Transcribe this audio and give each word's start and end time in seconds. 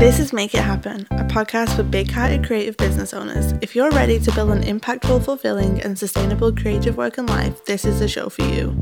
This 0.00 0.18
is 0.18 0.32
Make 0.32 0.54
It 0.54 0.62
Happen, 0.62 1.06
a 1.10 1.24
podcast 1.24 1.76
for 1.76 1.82
big 1.82 2.10
hearted 2.10 2.46
creative 2.46 2.74
business 2.78 3.12
owners. 3.12 3.52
If 3.60 3.76
you're 3.76 3.90
ready 3.90 4.18
to 4.18 4.32
build 4.32 4.48
an 4.48 4.62
impactful, 4.62 5.22
fulfilling, 5.26 5.82
and 5.82 5.98
sustainable 5.98 6.56
creative 6.56 6.96
work 6.96 7.18
and 7.18 7.28
life, 7.28 7.62
this 7.66 7.84
is 7.84 8.00
the 8.00 8.08
show 8.08 8.30
for 8.30 8.40
you. 8.40 8.74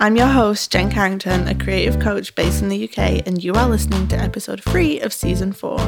I'm 0.00 0.16
your 0.16 0.26
host, 0.26 0.72
Jen 0.72 0.90
Carrington, 0.90 1.46
a 1.46 1.54
creative 1.54 2.00
coach 2.00 2.34
based 2.34 2.62
in 2.62 2.68
the 2.68 2.82
UK, 2.82 3.24
and 3.24 3.44
you 3.44 3.52
are 3.52 3.68
listening 3.68 4.08
to 4.08 4.18
episode 4.18 4.60
3 4.64 4.98
of 5.02 5.12
season 5.12 5.52
4. 5.52 5.78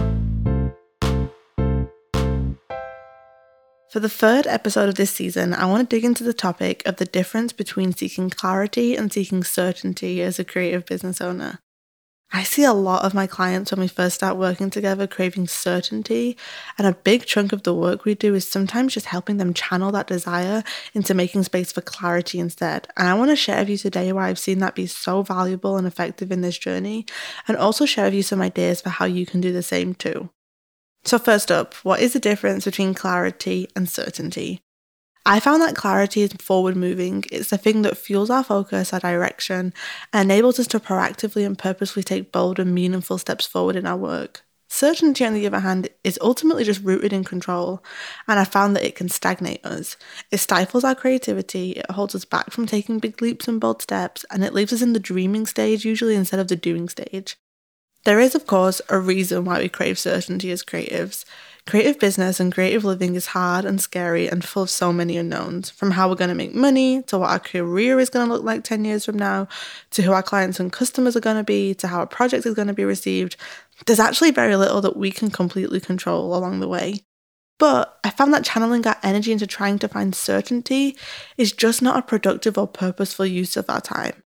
For 3.91 3.99
the 3.99 4.09
third 4.09 4.47
episode 4.47 4.89
of 4.89 4.95
this 4.95 5.11
season, 5.11 5.55
I 5.55 5.67
want 5.67 5.91
to 5.91 5.97
dig 5.97 6.05
into 6.05 6.23
the 6.23 6.33
topic 6.33 6.87
of 6.87 6.99
the 6.99 7.05
difference 7.05 7.53
between 7.53 7.95
seeking 7.95 8.31
clarity 8.31 8.95
and 8.95 9.13
seeking 9.13 9.43
certainty 9.43 10.23
as 10.23 10.39
a 10.39 10.45
creative 10.45 10.87
business 10.87 11.21
owner. 11.21 11.59
I 12.31 12.43
see 12.43 12.63
a 12.63 12.75
lot 12.75 13.05
of 13.05 13.15
my 13.15 13.27
clients 13.27 13.71
when 13.71 13.81
we 13.81 13.89
first 13.89 14.17
start 14.17 14.37
working 14.37 14.69
together 14.69 15.07
craving 15.07 15.49
certainty, 15.49 16.37
and 16.77 16.87
a 16.87 16.93
big 16.93 17.25
chunk 17.25 17.53
of 17.55 17.63
the 17.63 17.73
work 17.73 18.05
we 18.05 18.15
do 18.15 18.35
is 18.35 18.47
sometimes 18.47 18.93
just 18.93 19.07
helping 19.07 19.39
them 19.39 19.55
channel 19.55 19.91
that 19.93 20.09
desire 20.09 20.63
into 20.93 21.15
making 21.15 21.45
space 21.45 21.73
for 21.73 21.81
clarity 21.81 22.39
instead. 22.39 22.87
And 22.99 23.09
I 23.09 23.15
want 23.15 23.31
to 23.31 23.37
share 23.37 23.61
with 23.61 23.71
you 23.71 23.79
today 23.79 24.13
why 24.13 24.29
I've 24.29 24.39
seen 24.39 24.59
that 24.59 24.75
be 24.75 24.87
so 24.87 25.23
valuable 25.23 25.79
and 25.79 25.87
effective 25.87 26.31
in 26.31 26.43
this 26.43 26.59
journey, 26.59 27.07
and 27.47 27.57
also 27.57 27.87
share 27.87 28.05
with 28.05 28.15
you 28.15 28.23
some 28.23 28.43
ideas 28.43 28.83
for 28.83 28.91
how 28.91 29.07
you 29.07 29.25
can 29.25 29.41
do 29.41 29.51
the 29.51 29.63
same 29.63 29.95
too. 29.95 30.29
So, 31.05 31.19
first 31.19 31.51
up, 31.51 31.75
what 31.77 32.01
is 32.01 32.13
the 32.13 32.21
difference 32.21 32.67
between 32.67 32.93
clarity 32.93 33.69
and 33.75 33.89
certainty? 33.89 34.61
I 35.29 35.41
found 35.41 35.61
that 35.61 35.77
clarity 35.77 36.23
is 36.23 36.33
forward 36.41 36.75
moving. 36.75 37.23
It's 37.31 37.51
the 37.51 37.59
thing 37.59 37.83
that 37.83 37.99
fuels 37.99 38.31
our 38.31 38.43
focus, 38.43 38.95
our 38.95 39.01
direction, 39.01 39.75
and 40.11 40.31
enables 40.31 40.59
us 40.59 40.67
to 40.69 40.81
proactively 40.81 41.45
and 41.45 41.59
purposefully 41.59 42.03
take 42.03 42.33
bold 42.33 42.59
and 42.59 42.75
meaningful 42.75 43.19
steps 43.19 43.47
forward 43.47 43.77
in 43.77 43.87
our 43.87 43.99
work. 43.99 44.41
Certainty, 44.71 45.27
on 45.27 45.35
the 45.35 45.47
other 45.47 45.61
hand, 45.61 45.91
is 46.03 46.19
ultimately 46.23 46.65
just 46.65 46.83
rooted 46.83 47.13
in 47.13 47.25
control, 47.25 47.85
and 48.27 48.39
I 48.39 48.45
found 48.45 48.75
that 48.75 48.87
it 48.87 48.95
can 48.95 49.11
stagnate 49.11 49.67
us. 49.67 49.99
It 50.31 50.39
stifles 50.39 50.83
our 50.83 50.95
creativity, 50.95 51.73
it 51.73 51.91
holds 51.91 52.15
us 52.15 52.25
back 52.25 52.51
from 52.51 52.65
taking 52.65 52.99
big 52.99 53.21
leaps 53.21 53.47
and 53.49 53.61
bold 53.61 53.83
steps, 53.83 54.25
and 54.31 54.43
it 54.43 54.55
leaves 54.55 54.73
us 54.73 54.81
in 54.81 54.95
the 54.95 54.99
dreaming 54.99 55.45
stage 55.45 55.85
usually 55.85 56.15
instead 56.15 56.41
of 56.41 56.49
the 56.49 56.57
doing 56.57 56.89
stage. 56.89 57.37
There 58.05 58.21
is, 58.21 58.35
of 58.35 58.47
course, 58.47 58.81
a 58.89 58.99
reason 58.99 59.45
why 59.45 59.59
we 59.61 59.69
crave 59.69 59.99
certainty 59.99 60.51
as 60.51 60.63
creatives. 60.63 61.25
Creative 61.67 61.99
business 61.99 62.41
and 62.41 62.55
creative 62.55 62.83
living 62.83 63.15
is 63.15 63.27
hard 63.27 63.67
and 63.67 63.79
scary 63.79 64.27
and 64.27 64.43
full 64.43 64.63
of 64.63 64.71
so 64.71 64.91
many 64.91 65.19
unknowns 65.19 65.69
from 65.69 65.91
how 65.91 66.09
we're 66.09 66.15
going 66.15 66.31
to 66.31 66.35
make 66.35 66.55
money 66.55 67.03
to 67.03 67.19
what 67.19 67.29
our 67.29 67.39
career 67.39 68.01
is 68.01 68.09
going 68.09 68.27
to 68.27 68.33
look 68.33 68.43
like 68.43 68.65
10 68.65 68.87
years 68.87 69.05
from 69.05 69.19
now 69.19 69.47
to 69.91 70.01
who 70.01 70.13
our 70.13 70.23
clients 70.23 70.59
and 70.59 70.73
customers 70.73 71.15
are 71.15 71.21
going 71.21 71.37
to 71.37 71.45
be 71.45 71.75
to 71.75 71.89
how 71.89 72.01
a 72.01 72.07
project 72.07 72.47
is 72.47 72.55
going 72.55 72.69
to 72.69 72.75
be 72.75 72.87
received. 72.87 73.37
There's 73.85 74.01
actually 74.01 74.31
very 74.31 74.57
little 74.57 74.81
that 74.81 74.97
we 74.97 75.11
can 75.11 75.31
completely 75.31 75.81
control 75.81 76.35
along 76.35 76.61
the 76.61 76.69
way. 76.69 77.03
But 77.59 77.99
I 78.05 78.11
found 78.11 78.33
that 78.33 78.45
channeling 78.45 78.87
our 78.87 78.97
energy 79.03 79.33
into 79.33 79.47
trying 79.47 79.79
to 79.81 79.89
find 79.89 80.15
certainty 80.15 80.97
is 81.37 81.53
just 81.53 81.83
not 81.83 81.99
a 81.99 82.03
productive 82.03 82.57
or 82.57 82.67
purposeful 82.67 83.27
use 83.27 83.59
of 83.59 83.69
our 83.69 83.83
time. 83.83 84.23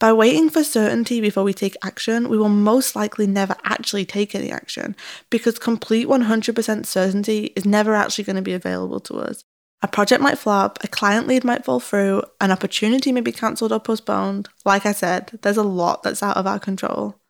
By 0.00 0.12
waiting 0.12 0.50
for 0.50 0.64
certainty 0.64 1.20
before 1.20 1.44
we 1.44 1.54
take 1.54 1.76
action, 1.84 2.28
we 2.28 2.36
will 2.36 2.48
most 2.48 2.96
likely 2.96 3.28
never 3.28 3.54
actually 3.62 4.04
take 4.04 4.34
any 4.34 4.50
action 4.50 4.96
because 5.30 5.58
complete 5.58 6.08
100% 6.08 6.86
certainty 6.86 7.52
is 7.54 7.64
never 7.64 7.94
actually 7.94 8.24
going 8.24 8.36
to 8.36 8.42
be 8.42 8.54
available 8.54 8.98
to 9.00 9.14
us. 9.14 9.44
A 9.82 9.88
project 9.88 10.20
might 10.20 10.38
flop, 10.38 10.82
a 10.82 10.88
client 10.88 11.28
lead 11.28 11.44
might 11.44 11.64
fall 11.64 11.78
through, 11.78 12.24
an 12.40 12.50
opportunity 12.50 13.12
may 13.12 13.20
be 13.20 13.30
cancelled 13.30 13.70
or 13.70 13.78
postponed. 13.78 14.48
Like 14.64 14.84
I 14.84 14.92
said, 14.92 15.38
there's 15.42 15.56
a 15.56 15.62
lot 15.62 16.02
that's 16.02 16.22
out 16.22 16.36
of 16.36 16.46
our 16.46 16.58
control. 16.58 17.20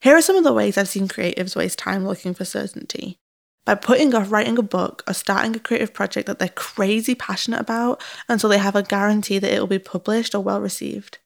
Here 0.00 0.16
are 0.16 0.22
some 0.22 0.36
of 0.36 0.44
the 0.44 0.54
ways 0.54 0.78
I've 0.78 0.88
seen 0.88 1.08
creatives 1.08 1.56
waste 1.56 1.78
time 1.78 2.06
looking 2.06 2.32
for 2.32 2.44
certainty. 2.46 3.18
By 3.66 3.74
putting 3.74 4.14
off 4.14 4.30
writing 4.30 4.56
a 4.56 4.62
book 4.62 5.02
or 5.06 5.12
starting 5.12 5.54
a 5.54 5.58
creative 5.58 5.92
project 5.92 6.28
that 6.28 6.38
they're 6.38 6.48
crazy 6.48 7.14
passionate 7.14 7.60
about 7.60 8.00
until 8.28 8.48
they 8.48 8.58
have 8.58 8.76
a 8.76 8.82
guarantee 8.82 9.38
that 9.38 9.52
it 9.52 9.58
will 9.60 9.66
be 9.66 9.80
published 9.80 10.34
or 10.34 10.40
well 10.40 10.60
received 10.60 11.18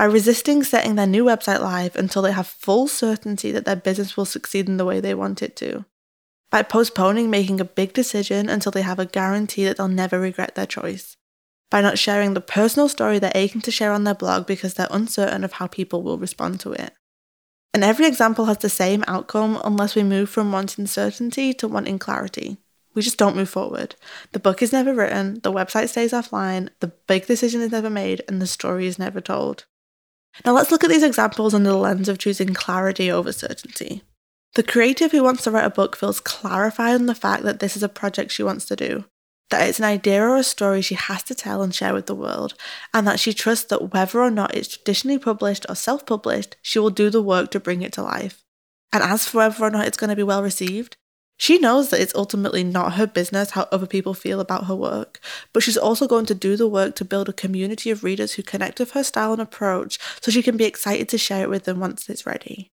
by 0.00 0.06
resisting 0.06 0.62
setting 0.62 0.94
their 0.94 1.06
new 1.06 1.26
website 1.26 1.60
live 1.60 1.94
until 1.94 2.22
they 2.22 2.32
have 2.32 2.46
full 2.46 2.88
certainty 2.88 3.52
that 3.52 3.66
their 3.66 3.76
business 3.76 4.16
will 4.16 4.24
succeed 4.24 4.66
in 4.66 4.78
the 4.78 4.84
way 4.86 4.98
they 4.98 5.12
want 5.12 5.42
it 5.42 5.54
to, 5.54 5.84
by 6.50 6.62
postponing 6.62 7.28
making 7.28 7.60
a 7.60 7.66
big 7.66 7.92
decision 7.92 8.48
until 8.48 8.72
they 8.72 8.80
have 8.80 8.98
a 8.98 9.04
guarantee 9.04 9.62
that 9.62 9.76
they'll 9.76 9.88
never 9.88 10.18
regret 10.18 10.54
their 10.54 10.64
choice, 10.64 11.18
by 11.70 11.82
not 11.82 11.98
sharing 11.98 12.32
the 12.32 12.40
personal 12.40 12.88
story 12.88 13.18
they're 13.18 13.30
aching 13.34 13.60
to 13.60 13.70
share 13.70 13.92
on 13.92 14.04
their 14.04 14.14
blog 14.14 14.46
because 14.46 14.72
they're 14.72 14.88
uncertain 14.90 15.44
of 15.44 15.52
how 15.52 15.66
people 15.66 16.02
will 16.02 16.16
respond 16.16 16.60
to 16.60 16.72
it. 16.72 16.94
And 17.74 17.84
every 17.84 18.06
example 18.06 18.46
has 18.46 18.56
the 18.56 18.70
same 18.70 19.04
outcome 19.06 19.60
unless 19.66 19.94
we 19.94 20.02
move 20.02 20.30
from 20.30 20.50
wanting 20.50 20.86
certainty 20.86 21.52
to 21.52 21.68
wanting 21.68 21.98
clarity. 21.98 22.56
We 22.94 23.02
just 23.02 23.18
don't 23.18 23.36
move 23.36 23.50
forward. 23.50 23.96
The 24.32 24.40
book 24.40 24.62
is 24.62 24.72
never 24.72 24.94
written, 24.94 25.40
the 25.42 25.52
website 25.52 25.90
stays 25.90 26.12
offline, 26.12 26.70
the 26.80 26.88
big 27.06 27.26
decision 27.26 27.60
is 27.60 27.70
never 27.70 27.90
made, 27.90 28.22
and 28.26 28.40
the 28.40 28.46
story 28.46 28.86
is 28.86 28.98
never 28.98 29.20
told. 29.20 29.66
Now 30.44 30.52
let's 30.52 30.70
look 30.70 30.84
at 30.84 30.90
these 30.90 31.02
examples 31.02 31.54
under 31.54 31.70
the 31.70 31.76
lens 31.76 32.08
of 32.08 32.18
choosing 32.18 32.54
clarity 32.54 33.10
over 33.10 33.32
certainty. 33.32 34.02
The 34.54 34.62
creative 34.62 35.12
who 35.12 35.22
wants 35.22 35.44
to 35.44 35.50
write 35.50 35.66
a 35.66 35.70
book 35.70 35.96
feels 35.96 36.18
clarified 36.18 36.94
on 36.94 37.06
the 37.06 37.14
fact 37.14 37.44
that 37.44 37.60
this 37.60 37.76
is 37.76 37.82
a 37.82 37.88
project 37.88 38.32
she 38.32 38.42
wants 38.42 38.64
to 38.66 38.76
do, 38.76 39.04
that 39.50 39.68
it's 39.68 39.78
an 39.78 39.84
idea 39.84 40.22
or 40.22 40.36
a 40.36 40.42
story 40.42 40.82
she 40.82 40.96
has 40.96 41.22
to 41.24 41.34
tell 41.34 41.62
and 41.62 41.74
share 41.74 41.94
with 41.94 42.06
the 42.06 42.16
world, 42.16 42.54
and 42.92 43.06
that 43.06 43.20
she 43.20 43.32
trusts 43.32 43.66
that 43.66 43.92
whether 43.92 44.20
or 44.20 44.30
not 44.30 44.54
it's 44.54 44.68
traditionally 44.68 45.18
published 45.18 45.66
or 45.68 45.76
self 45.76 46.04
published, 46.04 46.56
she 46.62 46.80
will 46.80 46.90
do 46.90 47.10
the 47.10 47.22
work 47.22 47.50
to 47.52 47.60
bring 47.60 47.82
it 47.82 47.92
to 47.92 48.02
life. 48.02 48.44
And 48.92 49.04
as 49.04 49.26
for 49.26 49.38
whether 49.38 49.62
or 49.64 49.70
not 49.70 49.86
it's 49.86 49.96
going 49.96 50.10
to 50.10 50.16
be 50.16 50.22
well 50.24 50.42
received, 50.42 50.96
she 51.40 51.56
knows 51.56 51.88
that 51.88 52.00
it's 52.02 52.14
ultimately 52.14 52.62
not 52.62 52.96
her 52.96 53.06
business 53.06 53.52
how 53.52 53.66
other 53.72 53.86
people 53.86 54.12
feel 54.12 54.40
about 54.40 54.66
her 54.66 54.76
work, 54.76 55.18
but 55.54 55.62
she's 55.62 55.78
also 55.78 56.06
going 56.06 56.26
to 56.26 56.34
do 56.34 56.54
the 56.54 56.68
work 56.68 56.94
to 56.96 57.04
build 57.04 57.30
a 57.30 57.32
community 57.32 57.90
of 57.90 58.04
readers 58.04 58.34
who 58.34 58.42
connect 58.42 58.78
with 58.78 58.90
her 58.90 59.02
style 59.02 59.32
and 59.32 59.40
approach 59.40 59.98
so 60.20 60.30
she 60.30 60.42
can 60.42 60.58
be 60.58 60.66
excited 60.66 61.08
to 61.08 61.16
share 61.16 61.44
it 61.44 61.48
with 61.48 61.64
them 61.64 61.80
once 61.80 62.10
it's 62.10 62.26
ready. 62.26 62.70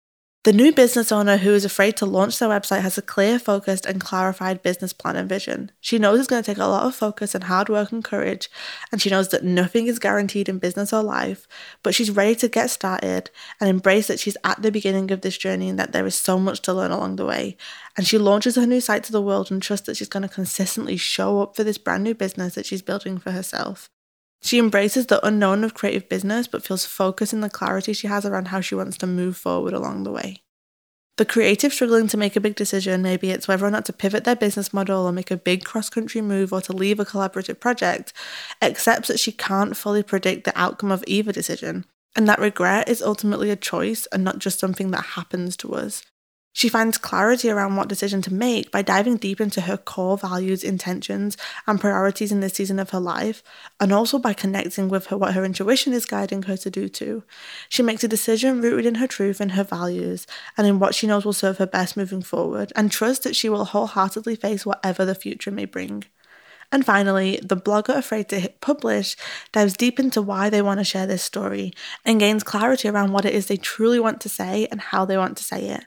The 0.44 0.52
new 0.52 0.72
business 0.72 1.12
owner 1.12 1.36
who 1.36 1.54
is 1.54 1.64
afraid 1.64 1.96
to 1.98 2.06
launch 2.06 2.40
their 2.40 2.48
website 2.48 2.80
has 2.80 2.98
a 2.98 3.02
clear, 3.02 3.38
focused, 3.38 3.86
and 3.86 4.00
clarified 4.00 4.60
business 4.60 4.92
plan 4.92 5.14
and 5.14 5.28
vision. 5.28 5.70
She 5.80 6.00
knows 6.00 6.18
it's 6.18 6.26
going 6.26 6.42
to 6.42 6.50
take 6.50 6.60
a 6.60 6.66
lot 6.66 6.84
of 6.84 6.96
focus 6.96 7.36
and 7.36 7.44
hard 7.44 7.68
work 7.68 7.92
and 7.92 8.02
courage, 8.02 8.50
and 8.90 9.00
she 9.00 9.08
knows 9.08 9.28
that 9.28 9.44
nothing 9.44 9.86
is 9.86 10.00
guaranteed 10.00 10.48
in 10.48 10.58
business 10.58 10.92
or 10.92 11.00
life, 11.00 11.46
but 11.84 11.94
she's 11.94 12.10
ready 12.10 12.34
to 12.34 12.48
get 12.48 12.70
started 12.70 13.30
and 13.60 13.70
embrace 13.70 14.08
that 14.08 14.18
she's 14.18 14.36
at 14.42 14.60
the 14.60 14.72
beginning 14.72 15.12
of 15.12 15.20
this 15.20 15.38
journey 15.38 15.68
and 15.68 15.78
that 15.78 15.92
there 15.92 16.06
is 16.06 16.16
so 16.16 16.40
much 16.40 16.60
to 16.62 16.72
learn 16.72 16.90
along 16.90 17.14
the 17.14 17.24
way. 17.24 17.56
And 17.96 18.04
she 18.04 18.18
launches 18.18 18.56
her 18.56 18.66
new 18.66 18.80
site 18.80 19.04
to 19.04 19.12
the 19.12 19.22
world 19.22 19.52
and 19.52 19.62
trusts 19.62 19.86
that 19.86 19.96
she's 19.96 20.08
going 20.08 20.24
to 20.24 20.28
consistently 20.28 20.96
show 20.96 21.40
up 21.40 21.54
for 21.54 21.62
this 21.62 21.78
brand 21.78 22.02
new 22.02 22.16
business 22.16 22.56
that 22.56 22.66
she's 22.66 22.82
building 22.82 23.16
for 23.16 23.30
herself. 23.30 23.88
She 24.42 24.58
embraces 24.58 25.06
the 25.06 25.24
unknown 25.24 25.62
of 25.62 25.74
creative 25.74 26.08
business, 26.08 26.48
but 26.48 26.64
feels 26.64 26.84
focused 26.84 27.32
in 27.32 27.40
the 27.40 27.50
clarity 27.50 27.92
she 27.92 28.08
has 28.08 28.26
around 28.26 28.48
how 28.48 28.60
she 28.60 28.74
wants 28.74 28.96
to 28.98 29.06
move 29.06 29.36
forward 29.36 29.72
along 29.72 30.02
the 30.02 30.10
way. 30.10 30.42
The 31.18 31.26
creative 31.26 31.72
struggling 31.72 32.08
to 32.08 32.16
make 32.16 32.36
a 32.36 32.40
big 32.40 32.56
decision, 32.56 33.02
maybe 33.02 33.30
it's 33.30 33.46
whether 33.46 33.66
or 33.66 33.70
not 33.70 33.84
to 33.84 33.92
pivot 33.92 34.24
their 34.24 34.34
business 34.34 34.72
model 34.72 35.06
or 35.06 35.12
make 35.12 35.30
a 35.30 35.36
big 35.36 35.62
cross 35.62 35.88
country 35.90 36.20
move 36.20 36.52
or 36.52 36.60
to 36.62 36.72
leave 36.72 36.98
a 36.98 37.04
collaborative 37.04 37.60
project, 37.60 38.12
accepts 38.60 39.08
that 39.08 39.20
she 39.20 39.30
can't 39.30 39.76
fully 39.76 40.02
predict 40.02 40.44
the 40.44 40.58
outcome 40.58 40.90
of 40.90 41.04
either 41.06 41.30
decision, 41.30 41.84
and 42.16 42.26
that 42.28 42.40
regret 42.40 42.88
is 42.88 43.02
ultimately 43.02 43.50
a 43.50 43.56
choice 43.56 44.06
and 44.06 44.24
not 44.24 44.38
just 44.38 44.58
something 44.58 44.90
that 44.90 45.04
happens 45.04 45.56
to 45.58 45.74
us. 45.74 46.02
She 46.54 46.68
finds 46.68 46.98
clarity 46.98 47.48
around 47.48 47.76
what 47.76 47.88
decision 47.88 48.20
to 48.22 48.32
make 48.32 48.70
by 48.70 48.82
diving 48.82 49.16
deep 49.16 49.40
into 49.40 49.62
her 49.62 49.78
core 49.78 50.18
values, 50.18 50.62
intentions, 50.62 51.36
and 51.66 51.80
priorities 51.80 52.30
in 52.30 52.40
this 52.40 52.54
season 52.54 52.78
of 52.78 52.90
her 52.90 53.00
life, 53.00 53.42
and 53.80 53.90
also 53.90 54.18
by 54.18 54.34
connecting 54.34 54.90
with 54.90 55.06
her, 55.06 55.16
what 55.16 55.32
her 55.32 55.44
intuition 55.44 55.94
is 55.94 56.04
guiding 56.04 56.42
her 56.42 56.56
to 56.58 56.70
do 56.70 56.90
too. 56.90 57.24
She 57.70 57.82
makes 57.82 58.04
a 58.04 58.08
decision 58.08 58.60
rooted 58.60 58.84
in 58.84 58.96
her 58.96 59.06
truth 59.06 59.40
and 59.40 59.52
her 59.52 59.64
values, 59.64 60.26
and 60.58 60.66
in 60.66 60.78
what 60.78 60.94
she 60.94 61.06
knows 61.06 61.24
will 61.24 61.32
serve 61.32 61.56
her 61.56 61.66
best 61.66 61.96
moving 61.96 62.22
forward, 62.22 62.70
and 62.76 62.92
trusts 62.92 63.24
that 63.24 63.34
she 63.34 63.48
will 63.48 63.64
wholeheartedly 63.64 64.36
face 64.36 64.66
whatever 64.66 65.06
the 65.06 65.14
future 65.14 65.50
may 65.50 65.64
bring. 65.64 66.04
And 66.70 66.84
finally, 66.84 67.38
the 67.42 67.56
blogger 67.56 67.96
afraid 67.96 68.28
to 68.30 68.40
hit 68.40 68.60
publish 68.60 69.16
dives 69.52 69.76
deep 69.76 69.98
into 70.00 70.22
why 70.22 70.48
they 70.48 70.62
want 70.62 70.80
to 70.80 70.84
share 70.84 71.06
this 71.06 71.22
story 71.22 71.72
and 72.04 72.20
gains 72.20 72.42
clarity 72.42 72.88
around 72.88 73.12
what 73.12 73.26
it 73.26 73.34
is 73.34 73.46
they 73.46 73.58
truly 73.58 74.00
want 74.00 74.22
to 74.22 74.30
say 74.30 74.66
and 74.70 74.80
how 74.80 75.04
they 75.04 75.18
want 75.18 75.36
to 75.36 75.44
say 75.44 75.68
it. 75.68 75.84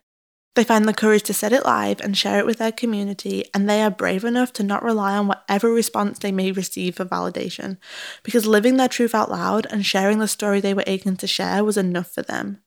They 0.55 0.63
find 0.63 0.87
the 0.87 0.93
courage 0.93 1.23
to 1.23 1.33
set 1.33 1.51
it 1.51 1.65
live 1.65 1.99
and 1.99 2.17
share 2.17 2.39
it 2.39 2.45
with 2.45 2.59
their 2.59 2.71
community, 2.71 3.43
and 3.53 3.69
they 3.69 3.81
are 3.83 3.91
brave 3.91 4.23
enough 4.23 4.53
to 4.53 4.63
not 4.63 4.83
rely 4.83 5.17
on 5.17 5.27
whatever 5.27 5.69
response 5.69 6.19
they 6.19 6.31
may 6.31 6.53
receive 6.53 6.95
for 6.95 7.03
validation, 7.03 7.77
because 8.23 8.47
living 8.47 8.77
their 8.77 8.87
truth 8.87 9.13
out 9.13 9.29
loud 9.29 9.67
and 9.69 9.85
sharing 9.85 10.19
the 10.19 10.29
story 10.29 10.61
they 10.61 10.73
were 10.73 10.83
aching 10.87 11.17
to 11.17 11.27
share 11.27 11.63
was 11.63 11.75
enough 11.75 12.09
for 12.09 12.21
them. 12.21 12.61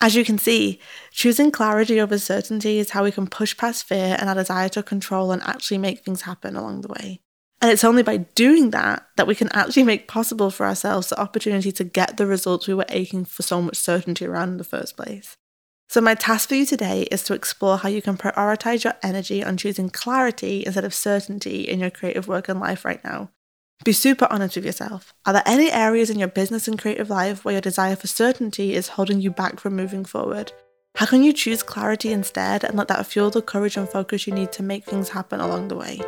As 0.00 0.14
you 0.14 0.24
can 0.24 0.38
see, 0.38 0.80
choosing 1.10 1.50
clarity 1.50 1.98
over 1.98 2.18
certainty 2.18 2.78
is 2.78 2.90
how 2.90 3.02
we 3.04 3.10
can 3.10 3.26
push 3.26 3.56
past 3.56 3.84
fear 3.84 4.16
and 4.18 4.28
our 4.28 4.34
desire 4.34 4.68
to 4.70 4.82
control 4.82 5.32
and 5.32 5.42
actually 5.42 5.78
make 5.78 6.04
things 6.04 6.22
happen 6.22 6.56
along 6.56 6.82
the 6.82 6.88
way. 6.88 7.20
And 7.60 7.70
it's 7.70 7.82
only 7.82 8.04
by 8.04 8.18
doing 8.18 8.70
that 8.70 9.08
that 9.16 9.26
we 9.26 9.34
can 9.34 9.48
actually 9.52 9.82
make 9.82 10.06
possible 10.06 10.50
for 10.50 10.66
ourselves 10.66 11.08
the 11.08 11.20
opportunity 11.20 11.72
to 11.72 11.84
get 11.84 12.16
the 12.16 12.26
results 12.26 12.68
we 12.68 12.74
were 12.74 12.86
aching 12.90 13.24
for 13.24 13.42
so 13.42 13.60
much 13.60 13.76
certainty 13.76 14.26
around 14.26 14.50
in 14.50 14.56
the 14.58 14.64
first 14.64 14.96
place. 14.96 15.36
So, 15.90 16.02
my 16.02 16.14
task 16.14 16.50
for 16.50 16.54
you 16.54 16.66
today 16.66 17.02
is 17.10 17.22
to 17.24 17.34
explore 17.34 17.78
how 17.78 17.88
you 17.88 18.02
can 18.02 18.18
prioritize 18.18 18.84
your 18.84 18.92
energy 19.02 19.42
on 19.42 19.56
choosing 19.56 19.88
clarity 19.88 20.62
instead 20.66 20.84
of 20.84 20.92
certainty 20.92 21.62
in 21.62 21.80
your 21.80 21.90
creative 21.90 22.28
work 22.28 22.48
and 22.48 22.60
life 22.60 22.84
right 22.84 23.02
now. 23.02 23.30
Be 23.84 23.92
super 23.92 24.26
honest 24.30 24.56
with 24.56 24.66
yourself. 24.66 25.14
Are 25.24 25.32
there 25.32 25.42
any 25.46 25.72
areas 25.72 26.10
in 26.10 26.18
your 26.18 26.28
business 26.28 26.68
and 26.68 26.78
creative 26.78 27.08
life 27.08 27.42
where 27.42 27.52
your 27.52 27.62
desire 27.62 27.96
for 27.96 28.06
certainty 28.06 28.74
is 28.74 28.88
holding 28.88 29.20
you 29.22 29.30
back 29.30 29.60
from 29.60 29.76
moving 29.76 30.04
forward? 30.04 30.52
How 30.96 31.06
can 31.06 31.22
you 31.22 31.32
choose 31.32 31.62
clarity 31.62 32.12
instead 32.12 32.64
and 32.64 32.76
let 32.76 32.88
that 32.88 33.06
fuel 33.06 33.30
the 33.30 33.40
courage 33.40 33.76
and 33.76 33.88
focus 33.88 34.26
you 34.26 34.34
need 34.34 34.52
to 34.52 34.62
make 34.62 34.84
things 34.84 35.10
happen 35.10 35.40
along 35.40 35.68
the 35.68 35.76
way? 35.76 36.00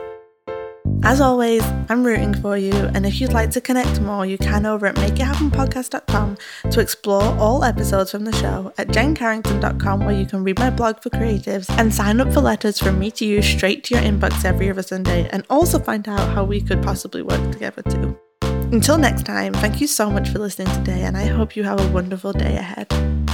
As 1.02 1.20
always, 1.20 1.62
I'm 1.88 2.04
rooting 2.04 2.34
for 2.34 2.58
you, 2.58 2.72
and 2.72 3.06
if 3.06 3.20
you'd 3.20 3.32
like 3.32 3.50
to 3.52 3.60
connect 3.60 4.00
more, 4.00 4.26
you 4.26 4.36
can 4.36 4.66
over 4.66 4.86
at 4.86 4.96
makeithappenpodcast.com 4.96 6.36
to 6.70 6.80
explore 6.80 7.22
all 7.38 7.64
episodes 7.64 8.10
from 8.10 8.26
the 8.26 8.32
show, 8.32 8.72
at 8.76 8.88
jencarrington.com, 8.88 10.00
where 10.00 10.14
you 10.14 10.26
can 10.26 10.44
read 10.44 10.58
my 10.58 10.68
blog 10.68 11.02
for 11.02 11.08
creatives 11.10 11.70
and 11.78 11.94
sign 11.94 12.20
up 12.20 12.30
for 12.32 12.40
letters 12.40 12.78
from 12.78 12.98
me 12.98 13.10
to 13.12 13.24
you 13.24 13.40
straight 13.40 13.82
to 13.84 13.94
your 13.94 14.02
inbox 14.04 14.44
every 14.44 14.68
other 14.68 14.82
Sunday, 14.82 15.28
and 15.32 15.44
also 15.48 15.78
find 15.78 16.06
out 16.06 16.34
how 16.34 16.44
we 16.44 16.60
could 16.60 16.82
possibly 16.82 17.22
work 17.22 17.50
together 17.50 17.82
too. 17.82 18.18
Until 18.42 18.98
next 18.98 19.24
time, 19.24 19.54
thank 19.54 19.80
you 19.80 19.86
so 19.86 20.10
much 20.10 20.28
for 20.28 20.38
listening 20.38 20.72
today, 20.74 21.02
and 21.02 21.16
I 21.16 21.26
hope 21.26 21.56
you 21.56 21.64
have 21.64 21.80
a 21.80 21.92
wonderful 21.92 22.34
day 22.34 22.56
ahead. 22.56 23.29